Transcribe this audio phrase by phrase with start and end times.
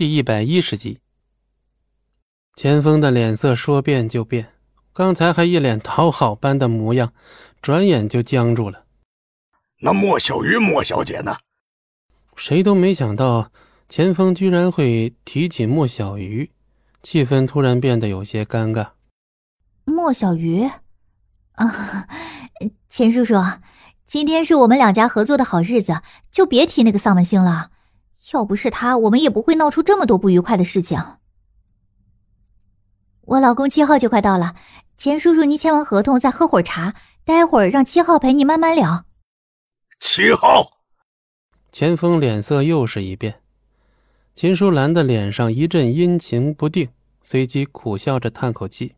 [0.00, 1.00] 第一百一十集，
[2.56, 4.54] 钱锋的脸色说变就变，
[4.94, 7.12] 刚才还一脸讨好般的模样，
[7.60, 8.86] 转眼就僵住了。
[9.82, 11.36] 那莫小鱼，莫小姐呢？
[12.34, 13.52] 谁都没想到
[13.90, 16.50] 钱锋居然会提起莫小鱼，
[17.02, 18.92] 气氛突然变得有些尴尬。
[19.84, 20.62] 莫小鱼，
[21.56, 22.08] 啊，
[22.88, 23.34] 钱叔叔，
[24.06, 27.72] 今天是我们两家合作的好日子，就别提那个丧门星了。
[28.32, 31.02] 要不是他，我们也不会闹出这么多不愉快的事情。
[33.22, 34.54] 我老公七号就快到了，
[34.98, 36.94] 钱叔叔，您签完合同再喝会儿茶，
[37.24, 39.04] 待会儿让七号陪你慢慢聊。
[40.00, 40.82] 七号，
[41.72, 43.40] 钱锋脸色又是一变，
[44.34, 46.88] 秦淑兰的脸上一阵阴晴不定，
[47.22, 48.96] 随即苦笑着叹口气：“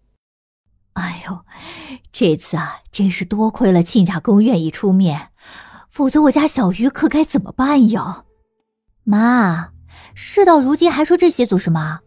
[0.95, 1.39] 哎呦，
[2.11, 5.31] 这次啊，真是多亏了亲家公愿意出面，
[5.89, 8.25] 否则我家小鱼可该怎么办呀？”
[9.05, 9.71] 妈，
[10.15, 12.01] 事到如今还说这些做什么？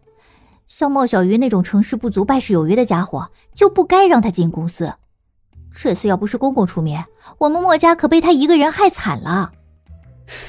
[0.67, 4.93] 像莫小鱼那种成事不足败事有余的家伙，就不该让他进公司。
[5.75, 7.05] 这次要不是公公出面，
[7.37, 9.51] 我们莫家可被他一个人害惨了。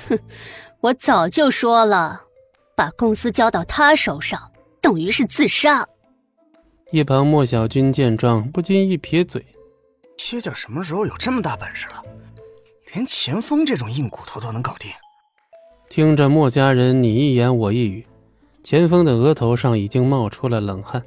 [0.08, 0.18] 哼，
[0.80, 2.22] 我早就说了，
[2.74, 4.50] 把公司交到他手上，
[4.80, 5.86] 等于是自杀。
[6.92, 9.44] 一旁莫小军见状，不禁一撇嘴
[10.16, 12.02] ：“谢家什么时候有这么大本事了？
[12.94, 14.90] 连钱锋这种硬骨头都能搞定？”
[15.88, 18.04] 听着莫家人你一言我一语，
[18.62, 21.02] 钱锋的额头上已经冒出了冷汗。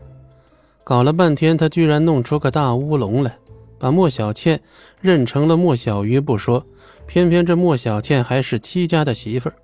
[0.83, 3.38] 搞了半天，他居然弄出个大乌龙来，
[3.77, 4.59] 把莫小倩
[5.00, 6.66] 认成了莫小鱼不说，
[7.05, 9.55] 偏偏这莫小倩还是戚家的媳妇儿。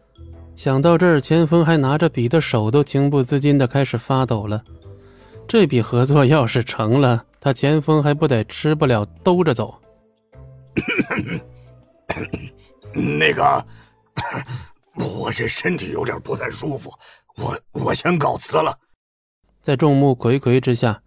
[0.56, 4.64] 想到这儿，钱锋还拿着笔的手都情不自禁地开始发抖了。
[5.48, 9.74] 这笔合作要是成了，他钱锋还不得吃不了兜着走？
[12.94, 13.66] 那个。
[14.96, 16.92] 我这身体有点不太舒服，
[17.38, 18.78] 我我先告辞了。
[19.62, 21.02] 在众目睽睽之下，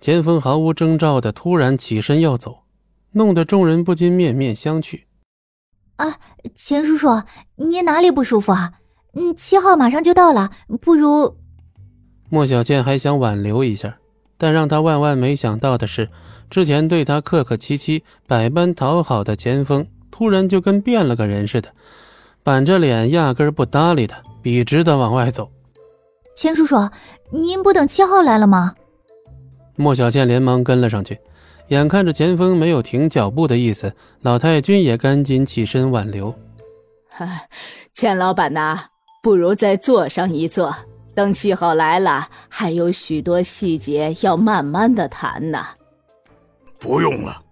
[0.00, 2.64] 钱锋毫无征兆的突然起身要走，
[3.12, 5.02] 弄得众人不禁面面相觑。
[5.96, 6.18] 啊，
[6.54, 7.22] 钱叔叔，
[7.56, 8.72] 您哪里不舒服啊？
[9.14, 10.50] 嗯，七号马上就到了，
[10.80, 11.36] 不如……
[12.28, 13.98] 莫小倩还想挽留一下，
[14.38, 16.08] 但让她万万没想到的是，
[16.48, 21.74] 之前对她客客气气、百般讨好的钱锋，突然就跟变了个人似的。
[22.42, 25.50] 板着脸，压根不搭理他，笔直的往外走。
[26.34, 26.76] 钱叔叔，
[27.30, 28.74] 您不等七号来了吗？
[29.76, 31.18] 莫小倩连忙跟了上去，
[31.68, 36.34] 眼看着钱锋没有停脚步的意思，老太君也赶紧起身挽留。
[37.92, 38.78] 钱老板呐，
[39.22, 40.74] 不如再坐上一坐，
[41.14, 45.64] 等七号来了，还有许多细节要慢慢的谈呢。
[46.78, 47.42] 不用了。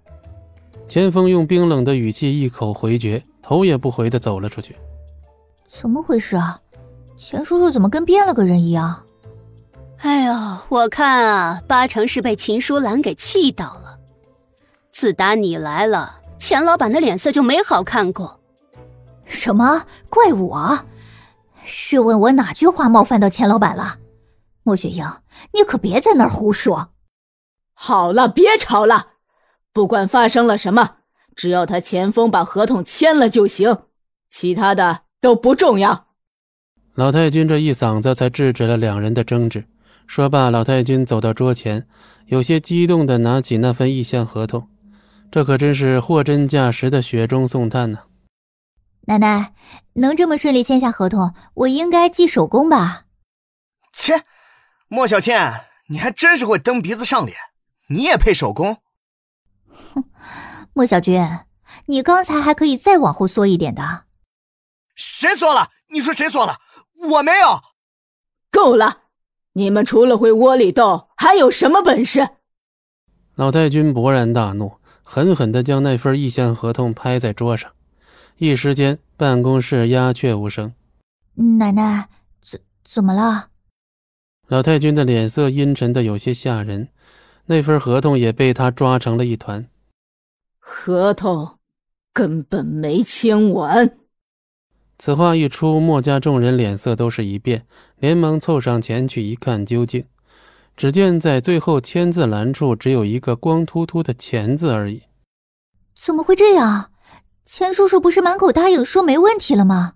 [0.88, 3.22] 钱锋用冰冷的语气一口回绝。
[3.48, 4.76] 头也不回的走了出去。
[5.68, 6.60] 怎么回事啊？
[7.16, 9.04] 钱叔叔怎么跟变了个人一样？
[10.00, 10.34] 哎呦，
[10.68, 13.96] 我看啊，八成是被秦淑兰给气到了。
[14.92, 18.38] 自打你来了，钱老板的脸色就没好看过。
[19.24, 19.86] 什么？
[20.10, 20.80] 怪我？
[21.64, 23.96] 试问我哪句话冒犯到钱老板了？
[24.62, 25.10] 莫雪莹，
[25.54, 26.90] 你可别在那儿胡说。
[27.72, 29.12] 好了，别吵了。
[29.72, 30.97] 不管发生了什么。
[31.38, 33.84] 只要他前锋把合同签了就行，
[34.28, 36.08] 其他的都不重要。
[36.94, 39.64] 老太君这一嗓子才制止了两人的争执。
[40.08, 41.86] 说罢，老太君走到桌前，
[42.26, 44.68] 有些激动地拿起那份意向合同。
[45.30, 48.00] 这可真是货真价实的雪中送炭呢。
[49.02, 49.54] 奶奶，
[49.92, 53.04] 能这么顺利签下合同，我应该记手工吧？
[53.92, 54.24] 切，
[54.88, 57.36] 莫小倩，你还真是会蹬鼻子上脸，
[57.90, 58.78] 你也配手工？
[59.94, 60.02] 哼。
[60.78, 61.20] 莫小军，
[61.86, 64.04] 你刚才还可以再往后缩一点的。
[64.94, 65.70] 谁缩了？
[65.90, 66.60] 你说谁缩了？
[67.10, 67.60] 我没有。
[68.52, 68.98] 够了！
[69.54, 72.28] 你们除了会窝里斗，还有什么本事？
[73.34, 77.72] 老太君勃然大怒，狠狠地将那份意向合同拍在桌上，
[78.36, 80.72] 一时间办公室鸦雀无声。
[81.34, 82.08] 奶奶，
[82.40, 83.48] 怎怎么了？
[84.46, 86.90] 老太君的脸色阴沉的有些吓人，
[87.46, 89.68] 那份合同也被他抓成了一团。
[90.70, 91.58] 合同
[92.12, 93.96] 根本没签完。
[94.98, 97.66] 此话一出，墨家众人脸色都是一变，
[97.96, 100.04] 连忙凑上前去一看究竟。
[100.76, 105.04] 只见在最后签字栏处，只有一个光秃秃的“钱”字而已。
[105.96, 106.92] 怎么会这样？
[107.46, 109.94] 钱叔叔不是满口答应说没问题了吗？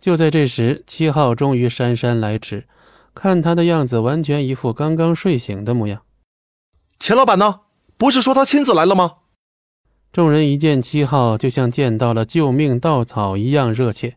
[0.00, 2.66] 就在这时，七号终于姗姗来迟，
[3.14, 6.02] 看他的样子，完全一副刚刚睡醒的模样。
[6.98, 7.60] 钱老板呢？
[7.98, 9.18] 不是说他亲自来了吗？
[10.16, 14.16] 众人一见七号，就像见到了救命稻草一样热切。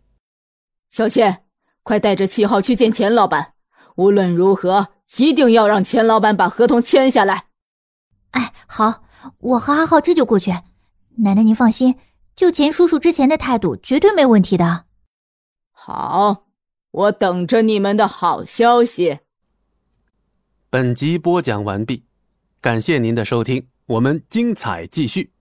[0.90, 1.44] 小倩，
[1.84, 3.56] 快带着七号去见钱老板。
[3.98, 7.48] 无论如何，一定要让钱老板把合同签下来。
[8.31, 9.04] 哎，好，
[9.40, 10.51] 我和阿浩这就过去。
[11.18, 11.98] 奶奶您放心，
[12.34, 14.86] 就钱叔叔之前的态度，绝对没问题的。
[15.72, 16.46] 好，
[16.92, 19.19] 我等着你们的好消息。
[20.69, 22.06] 本集播讲完毕，
[22.62, 25.34] 感谢您的收听，我们精彩继续。